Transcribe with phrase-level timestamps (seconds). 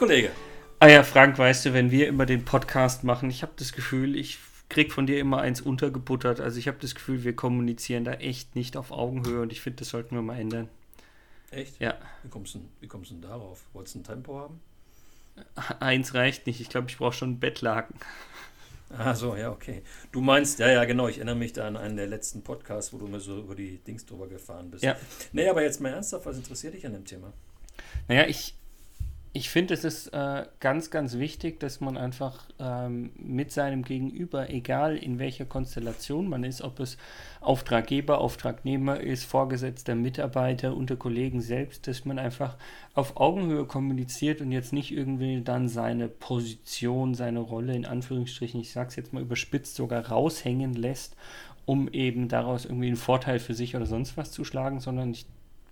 [0.00, 0.30] Kollege.
[0.78, 4.16] Ah ja, Frank, weißt du, wenn wir immer den Podcast machen, ich habe das Gefühl,
[4.16, 4.38] ich
[4.70, 6.40] krieg von dir immer eins untergebuttert.
[6.40, 9.80] Also ich habe das Gefühl, wir kommunizieren da echt nicht auf Augenhöhe und ich finde,
[9.80, 10.70] das sollten wir mal ändern.
[11.50, 11.78] Echt?
[11.80, 11.98] Ja.
[12.22, 13.62] Wie kommst du, wie kommst du denn darauf?
[13.74, 14.60] Wolltest du ein Tempo haben?
[15.80, 16.62] Eins reicht nicht.
[16.62, 17.96] Ich glaube, ich brauche schon einen Bettlaken.
[18.98, 19.84] Ah, so, ja, okay.
[20.10, 21.06] Du meinst, ja, ja, genau.
[21.06, 23.78] Ich erinnere mich da an einen der letzten Podcasts, wo du mir so über die
[23.78, 24.82] Dings drüber gefahren bist.
[24.82, 24.96] Ja.
[25.30, 27.32] Nee, aber jetzt mal ernsthaft, was interessiert dich an dem Thema?
[28.08, 28.56] Naja, ich,
[29.32, 34.50] ich finde, es ist äh, ganz, ganz wichtig, dass man einfach ähm, mit seinem Gegenüber,
[34.50, 36.96] egal in welcher Konstellation man ist, ob es
[37.40, 42.56] Auftraggeber, Auftragnehmer ist, Vorgesetzter, Mitarbeiter, unter Kollegen selbst, dass man einfach
[42.94, 48.72] auf Augenhöhe kommuniziert und jetzt nicht irgendwie dann seine Position, seine Rolle in Anführungsstrichen, ich
[48.72, 51.14] sage es jetzt mal überspitzt, sogar raushängen lässt,
[51.66, 55.26] um eben daraus irgendwie einen Vorteil für sich oder sonst was zu schlagen, sondern ich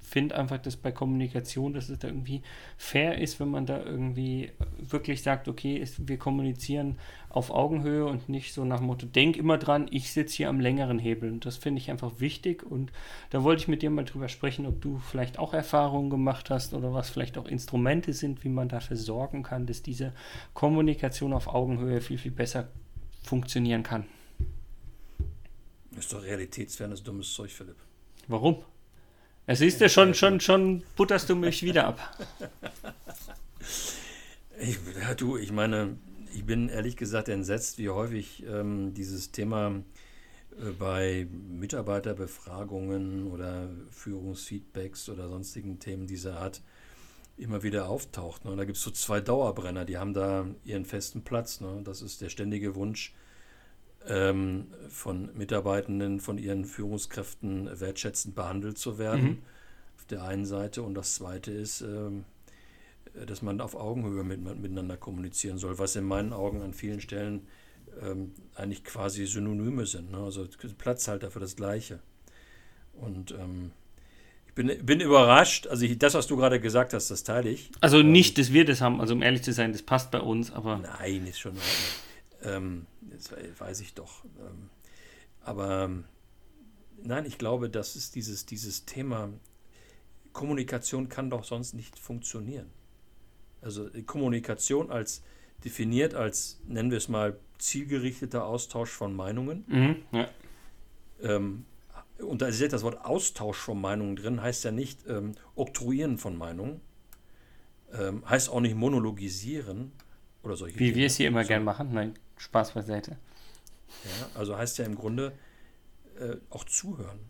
[0.09, 2.43] finde einfach, dass bei Kommunikation, dass es da irgendwie
[2.77, 8.29] fair ist, wenn man da irgendwie wirklich sagt, okay, ist, wir kommunizieren auf Augenhöhe und
[8.29, 11.31] nicht so nach dem Motto, denk immer dran, ich sitze hier am längeren Hebel.
[11.31, 12.65] Und das finde ich einfach wichtig.
[12.65, 12.91] Und
[13.31, 16.75] da wollte ich mit dir mal drüber sprechen, ob du vielleicht auch Erfahrungen gemacht hast
[16.75, 20.13] oder was vielleicht auch Instrumente sind, wie man dafür sorgen kann, dass diese
[20.55, 22.69] Kommunikation auf Augenhöhe viel, viel besser
[23.23, 24.07] funktionieren kann.
[25.97, 27.77] Ist doch realitätsfernes dummes Zeug, Philipp.
[28.29, 28.63] Warum?
[29.51, 32.27] Es ist ja schon, schon, schon butterst du mich wieder ab.
[34.61, 35.97] Ich, ja, du, ich meine,
[36.35, 39.83] ich bin ehrlich gesagt entsetzt, wie häufig ähm, dieses Thema
[40.61, 46.61] äh, bei Mitarbeiterbefragungen oder Führungsfeedbacks oder sonstigen Themen dieser Art
[47.39, 48.45] immer wieder auftaucht.
[48.45, 48.55] Ne?
[48.55, 51.63] Da gibt es so zwei Dauerbrenner, die haben da ihren festen Platz.
[51.63, 51.81] Ne?
[51.85, 53.15] Das ist der ständige Wunsch
[54.09, 59.23] ähm, von Mitarbeitenden, von ihren Führungskräften wertschätzend behandelt zu werden.
[59.23, 59.39] Mhm.
[59.97, 60.83] Auf der einen Seite.
[60.83, 62.25] Und das zweite ist, ähm,
[63.27, 67.47] dass man auf Augenhöhe mit, miteinander kommunizieren soll, was in meinen Augen an vielen Stellen
[68.03, 70.11] ähm, eigentlich quasi Synonyme sind.
[70.11, 70.19] Ne?
[70.19, 70.47] Also
[70.79, 72.01] Platzhalter für das Gleiche.
[72.95, 73.73] Und ähm,
[74.47, 77.71] ich bin, bin überrascht, also ich, das, was du gerade gesagt hast, das teile ich.
[77.81, 80.51] Also nicht, dass wir das haben, also um ehrlich zu sein, das passt bei uns,
[80.51, 80.79] aber.
[80.79, 82.08] Nein, ist schon in Ordnung.
[82.43, 84.25] Ähm, das weiß ich doch.
[84.25, 84.71] Ähm,
[85.41, 85.91] aber
[87.03, 89.31] nein, ich glaube, das ist dieses, dieses Thema,
[90.33, 92.71] Kommunikation kann doch sonst nicht funktionieren.
[93.61, 95.23] Also Kommunikation als
[95.65, 99.65] definiert als, nennen wir es mal, zielgerichteter Austausch von Meinungen.
[99.67, 100.29] Mhm, ja.
[101.23, 101.65] ähm,
[102.19, 106.37] und da ist das Wort Austausch von Meinungen drin, heißt ja nicht ähm, Oktroyieren von
[106.37, 106.81] Meinungen,
[107.93, 109.93] ähm, heißt auch nicht monologisieren
[110.43, 110.97] oder solche Wie Dinge.
[110.97, 111.49] wir es hier immer so.
[111.49, 111.93] gern machen.
[111.93, 113.17] Nein, Spaß beiseite.
[114.05, 115.33] Ja, also heißt ja im Grunde
[116.19, 117.21] äh, auch zuhören.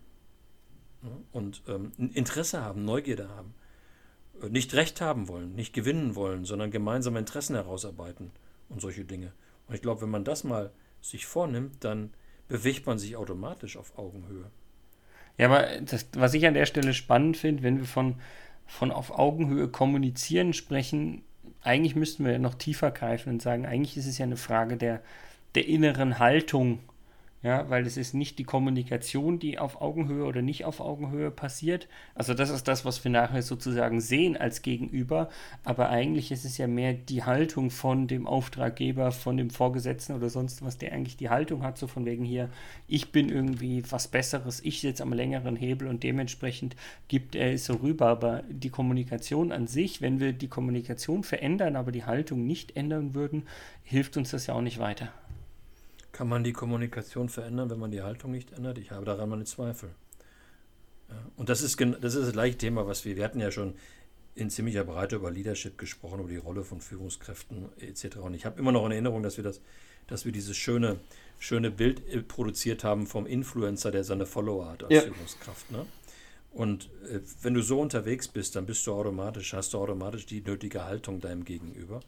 [1.03, 1.11] Ne?
[1.33, 3.55] Und ähm, Interesse haben, Neugierde haben.
[4.43, 8.31] Äh, nicht Recht haben wollen, nicht gewinnen wollen, sondern gemeinsame Interessen herausarbeiten
[8.69, 9.33] und solche Dinge.
[9.67, 12.13] Und ich glaube, wenn man das mal sich vornimmt, dann
[12.49, 14.51] bewegt man sich automatisch auf Augenhöhe.
[15.37, 18.17] Ja, aber das, was ich an der Stelle spannend finde, wenn wir von,
[18.67, 21.23] von auf Augenhöhe kommunizieren sprechen,
[21.63, 25.01] eigentlich müssten wir noch tiefer greifen und sagen, eigentlich ist es ja eine Frage der,
[25.55, 26.81] der inneren Haltung
[27.49, 31.89] ja, weil es ist nicht die Kommunikation, die auf Augenhöhe oder nicht auf Augenhöhe passiert.
[32.15, 35.31] Also das ist das, was wir nachher sozusagen sehen als Gegenüber.
[35.65, 40.29] Aber eigentlich ist es ja mehr die Haltung von dem Auftraggeber, von dem Vorgesetzten oder
[40.29, 42.51] sonst was, der eigentlich die Haltung hat, so von wegen hier,
[42.87, 46.77] ich bin irgendwie was Besseres, ich sitze am längeren Hebel und dementsprechend
[47.09, 48.09] gibt er es so rüber.
[48.09, 53.15] Aber die Kommunikation an sich, wenn wir die Kommunikation verändern, aber die Haltung nicht ändern
[53.15, 53.45] würden,
[53.85, 55.11] hilft uns das ja auch nicht weiter.
[56.19, 58.77] Kann man die Kommunikation verändern, wenn man die Haltung nicht ändert?
[58.79, 59.91] Ich habe daran meine Zweifel.
[61.09, 63.75] Ja, und das ist, das ist das gleiche Thema, was wir, wir hatten ja schon
[64.35, 68.17] in ziemlicher Breite über Leadership gesprochen, über die Rolle von Führungskräften etc.
[68.17, 69.61] Und ich habe immer noch in Erinnerung, dass wir das,
[70.09, 70.99] dass wir dieses schöne,
[71.39, 75.03] schöne Bild äh, produziert haben vom Influencer, der seine Follower hat als ja.
[75.03, 75.71] Führungskraft.
[75.71, 75.87] Ne?
[76.51, 80.41] Und äh, wenn du so unterwegs bist, dann bist du automatisch, hast du automatisch die
[80.41, 82.01] nötige Haltung deinem Gegenüber.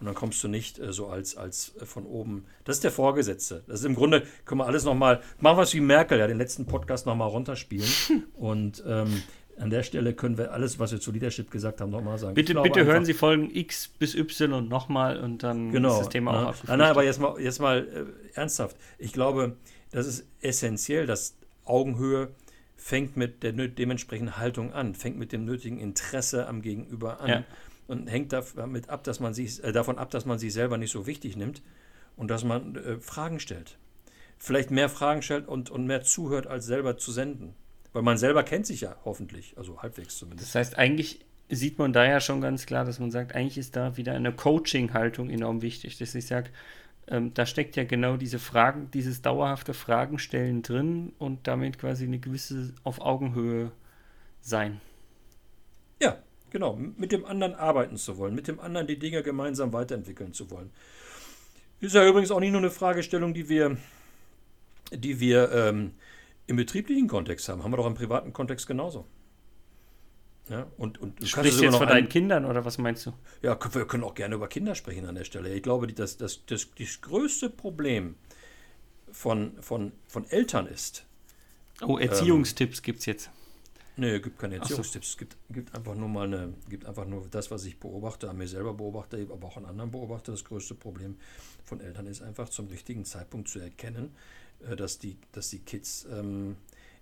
[0.00, 2.44] Und dann kommst du nicht äh, so als, als äh, von oben.
[2.64, 3.64] Das ist der Vorgesetzte.
[3.66, 6.38] Das ist im Grunde, können wir alles nochmal, machen wir es wie Merkel, ja, den
[6.38, 7.88] letzten Podcast nochmal runterspielen.
[8.34, 9.22] Und ähm,
[9.58, 12.34] an der Stelle können wir alles, was wir zu Leadership gesagt haben, nochmal sagen.
[12.34, 16.32] Bitte, bitte hören Sie Folgen X bis Y nochmal und dann genau, ist das Thema
[16.32, 16.36] ja.
[16.36, 16.68] auch abgefrühstückt.
[16.68, 18.76] Nein, nein, aber jetzt mal, jetzt mal äh, ernsthaft.
[18.98, 19.56] Ich glaube,
[19.90, 22.28] das ist essentiell, dass Augenhöhe
[22.76, 27.28] fängt mit der dementsprechenden Haltung an, fängt mit dem nötigen Interesse am Gegenüber an.
[27.28, 27.44] Ja
[27.88, 30.92] und hängt damit ab, dass man sich, äh, davon ab, dass man sich selber nicht
[30.92, 31.62] so wichtig nimmt
[32.16, 33.78] und dass man äh, Fragen stellt.
[34.38, 37.54] Vielleicht mehr Fragen stellt und, und mehr zuhört, als selber zu senden.
[37.92, 40.50] Weil man selber kennt sich ja hoffentlich, also halbwegs zumindest.
[40.50, 43.74] Das heißt, eigentlich sieht man da ja schon ganz klar, dass man sagt, eigentlich ist
[43.74, 46.50] da wieder eine Coaching-Haltung enorm wichtig, dass ich sage,
[47.08, 52.18] ähm, da steckt ja genau diese Fragen, dieses dauerhafte Fragenstellen drin und damit quasi eine
[52.18, 53.72] gewisse auf Augenhöhe
[54.42, 54.80] sein.
[56.50, 56.76] Genau.
[56.76, 60.70] Mit dem anderen arbeiten zu wollen, mit dem anderen die Dinge gemeinsam weiterentwickeln zu wollen.
[61.80, 63.76] Ist ja übrigens auch nicht nur eine Fragestellung, die wir,
[64.92, 65.92] die wir ähm,
[66.46, 67.62] im betrieblichen Kontext haben.
[67.62, 69.06] Haben wir doch im privaten Kontext genauso.
[70.48, 73.12] Ja, und, und du Sprichst du jetzt von deinen Kindern oder was meinst du?
[73.42, 75.52] Ja, wir können auch gerne über Kinder sprechen an der Stelle.
[75.54, 78.14] Ich glaube, das, das, das, das größte Problem
[79.12, 81.04] von, von, von Eltern ist.
[81.82, 83.30] Oh, Erziehungstipps ähm, gibt es jetzt.
[83.98, 85.08] Nee, es gibt keine Erziehungstipps.
[85.08, 85.12] So.
[85.12, 88.38] Es gibt, gibt einfach nur mal eine, gibt einfach nur das, was ich beobachte, an
[88.38, 90.30] mir selber beobachte, aber auch an anderen beobachte.
[90.30, 91.16] Das größte Problem
[91.64, 94.14] von Eltern ist einfach zum richtigen Zeitpunkt zu erkennen,
[94.68, 96.56] äh, dass die, dass die Kids ähm,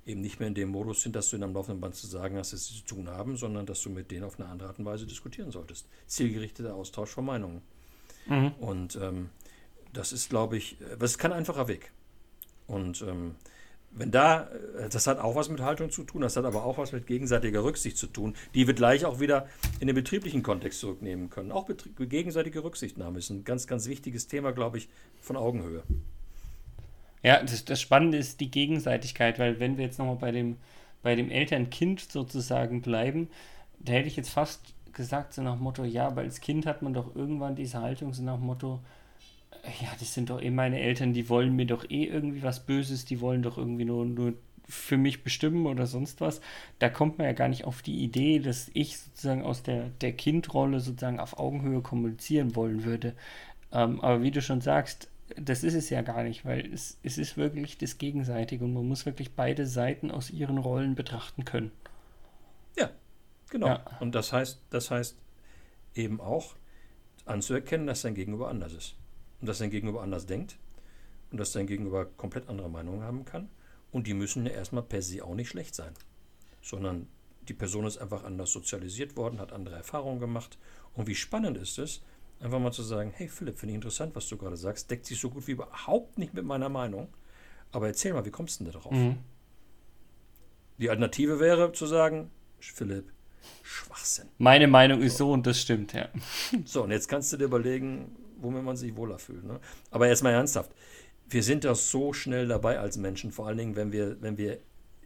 [0.06, 2.38] eben nicht mehr in dem Modus sind, dass du ihnen am laufenden Band zu sagen
[2.38, 4.78] hast, dass sie zu tun haben, sondern dass du mit denen auf eine andere Art
[4.78, 5.86] und Weise diskutieren solltest.
[6.06, 7.60] Zielgerichteter Austausch von Meinungen.
[8.26, 8.52] Mhm.
[8.58, 9.28] Und ähm,
[9.92, 11.92] das ist, glaube ich, das ist kein einfacher Weg.
[12.66, 13.34] Und ähm,
[13.96, 14.48] wenn da,
[14.78, 17.06] äh, das hat auch was mit Haltung zu tun, das hat aber auch was mit
[17.06, 19.48] gegenseitiger Rücksicht zu tun, die wir gleich auch wieder
[19.80, 21.50] in den betrieblichen Kontext zurücknehmen können.
[21.50, 24.88] Auch gegenseitige Rücksichtnahme ist ein ganz, ganz wichtiges Thema, glaube ich,
[25.20, 25.82] von Augenhöhe.
[27.22, 30.56] Ja, das, das Spannende ist die Gegenseitigkeit, weil wenn wir jetzt nochmal bei dem,
[31.02, 33.28] bei dem Eltern-Kind sozusagen bleiben,
[33.80, 34.60] da hätte ich jetzt fast
[34.92, 38.22] gesagt, so nach Motto, ja, aber als Kind hat man doch irgendwann diese Haltung, so
[38.22, 38.80] nach Motto,
[39.80, 43.04] ja, das sind doch eh meine Eltern, die wollen mir doch eh irgendwie was Böses,
[43.04, 44.34] die wollen doch irgendwie nur, nur
[44.68, 46.40] für mich bestimmen oder sonst was.
[46.78, 50.12] Da kommt man ja gar nicht auf die Idee, dass ich sozusagen aus der, der
[50.12, 53.14] Kindrolle sozusagen auf Augenhöhe kommunizieren wollen würde.
[53.72, 57.18] Ähm, aber wie du schon sagst, das ist es ja gar nicht, weil es, es
[57.18, 61.72] ist wirklich das Gegenseitige und man muss wirklich beide Seiten aus ihren Rollen betrachten können.
[62.78, 62.90] Ja,
[63.50, 63.68] genau.
[63.68, 63.84] Ja.
[64.00, 65.16] Und das heißt, das heißt
[65.94, 66.54] eben auch
[67.24, 68.94] anzuerkennen, dass dein Gegenüber anders ist.
[69.46, 70.58] Und dass dein Gegenüber anders denkt
[71.30, 73.48] und dass dein Gegenüber komplett andere Meinungen haben kann.
[73.92, 75.94] Und die müssen ja erstmal per se auch nicht schlecht sein,
[76.60, 77.06] sondern
[77.48, 80.58] die Person ist einfach anders sozialisiert worden, hat andere Erfahrungen gemacht.
[80.94, 82.02] Und wie spannend ist es,
[82.38, 85.18] Einfach mal zu sagen, hey Philipp, finde ich interessant, was du gerade sagst, deckt sich
[85.18, 87.08] so gut wie überhaupt nicht mit meiner Meinung.
[87.72, 88.92] Aber erzähl mal, wie kommst du denn da drauf?
[88.92, 89.16] Mhm.
[90.78, 93.10] Die Alternative wäre zu sagen, Philipp,
[93.62, 94.28] Schwachsinn.
[94.36, 96.08] Meine Meinung ist so und das stimmt, ja.
[96.66, 99.44] So, und jetzt kannst du dir überlegen, womit man sich wohler fühlt.
[99.44, 99.60] Ne?
[99.90, 100.70] Aber jetzt mal ernsthaft.
[101.28, 104.58] Wir sind doch so schnell dabei als Menschen, vor allen Dingen, wenn wir, wenn wir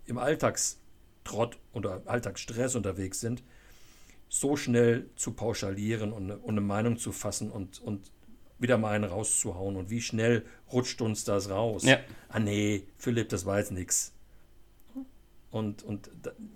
[0.05, 3.43] im Alltagstrott oder Alltagsstress unterwegs sind,
[4.29, 8.13] so schnell zu pauschalieren und eine, und eine Meinung zu fassen und, und
[8.59, 9.77] wieder mal einen rauszuhauen.
[9.77, 11.85] Und wie schnell rutscht uns das raus?
[11.85, 11.99] Ja.
[12.29, 14.13] Ah nee, Philipp, das war jetzt nichts.
[15.51, 16.11] Und, und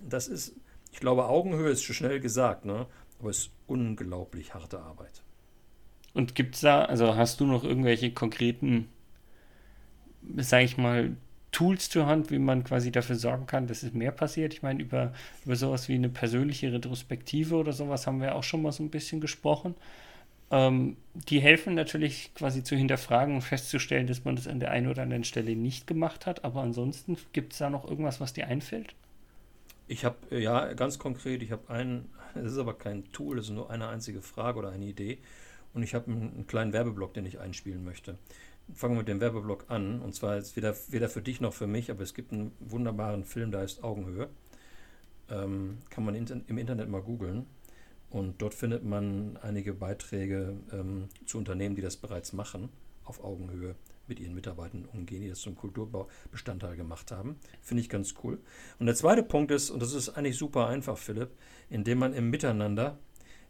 [0.07, 0.55] das ist,
[0.91, 2.87] ich glaube, Augenhöhe ist schon schnell gesagt, ne?
[3.19, 5.23] aber es ist unglaublich harte Arbeit.
[6.15, 8.87] Und gibt es da, also hast du noch irgendwelche konkreten,
[10.37, 11.11] sag ich mal,
[11.51, 14.53] Tools zur Hand, wie man quasi dafür sorgen kann, dass es mehr passiert.
[14.53, 15.13] Ich meine, über,
[15.45, 18.89] über sowas wie eine persönliche Retrospektive oder sowas haben wir auch schon mal so ein
[18.89, 19.75] bisschen gesprochen.
[20.51, 24.87] Ähm, die helfen natürlich quasi zu hinterfragen und festzustellen, dass man das an der einen
[24.87, 26.45] oder anderen Stelle nicht gemacht hat.
[26.45, 28.95] Aber ansonsten gibt es da noch irgendwas, was dir einfällt?
[29.87, 33.51] Ich habe, ja, ganz konkret, ich habe einen, es ist aber kein Tool, es ist
[33.51, 35.19] nur eine einzige Frage oder eine Idee.
[35.75, 38.17] Und ich habe einen, einen kleinen Werbeblock, den ich einspielen möchte
[38.73, 40.01] fangen wir mit dem Werbeblock an.
[40.01, 43.23] Und zwar ist weder, weder für dich noch für mich, aber es gibt einen wunderbaren
[43.23, 44.29] Film, der heißt Augenhöhe.
[45.29, 47.45] Ähm, kann man in, im Internet mal googeln.
[48.09, 52.69] Und dort findet man einige Beiträge ähm, zu Unternehmen, die das bereits machen,
[53.03, 53.75] auf Augenhöhe
[54.07, 57.37] mit ihren Mitarbeitern umgehen, die das zum Kulturbestandteil gemacht haben.
[57.61, 58.39] Finde ich ganz cool.
[58.79, 61.31] Und der zweite Punkt ist, und das ist eigentlich super einfach, Philipp,
[61.69, 62.99] indem man im Miteinander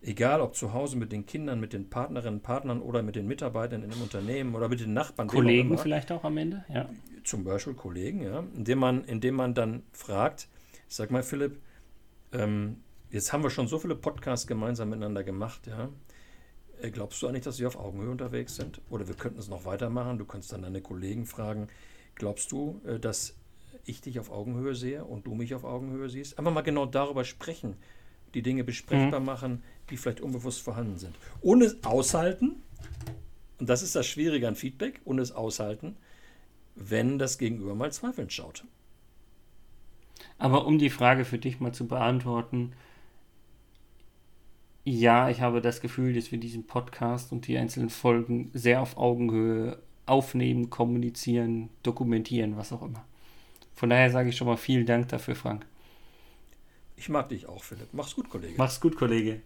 [0.06, 3.84] egal ob zu Hause mit den Kindern, mit den Partnerinnen, Partnern oder mit den Mitarbeitern
[3.84, 5.28] in einem Unternehmen oder mit den Nachbarn.
[5.28, 6.88] Kollegen immer, vielleicht auch am Ende, ja.
[7.24, 8.44] Zum Beispiel Kollegen, ja.
[8.56, 10.48] Indem man, indem man dann fragt,
[10.88, 11.60] sag mal Philipp,
[12.32, 12.78] ähm,
[13.10, 15.90] jetzt haben wir schon so viele Podcasts gemeinsam miteinander gemacht, ja.
[16.82, 18.82] Äh, glaubst du eigentlich, dass wir auf Augenhöhe unterwegs sind?
[18.90, 20.18] Oder wir könnten es noch weitermachen.
[20.20, 21.68] Du kannst dann deine Kollegen fragen,
[22.14, 23.36] glaubst du, äh, dass
[23.86, 26.38] ich dich auf Augenhöhe sehe und du mich auf Augenhöhe siehst?
[26.38, 27.76] Einfach mal genau darüber sprechen,
[28.36, 29.26] die Dinge besprechbar mhm.
[29.26, 31.16] machen, die vielleicht unbewusst vorhanden sind.
[31.42, 32.62] Und es aushalten,
[33.60, 35.96] und das ist das Schwierige an Feedback, und es aushalten,
[36.76, 38.66] wenn das Gegenüber mal zweifelnd schaut.
[40.38, 42.74] Aber um die Frage für dich mal zu beantworten,
[44.84, 48.98] ja, ich habe das Gefühl, dass wir diesen Podcast und die einzelnen Folgen sehr auf
[48.98, 53.04] Augenhöhe aufnehmen, kommunizieren, dokumentieren, was auch immer.
[53.74, 55.66] Von daher sage ich schon mal vielen Dank dafür, Frank.
[56.96, 57.90] Ich mag dich auch, Philipp.
[57.92, 58.56] Mach's gut, Kollege.
[58.58, 59.42] Mach's gut, Kollege.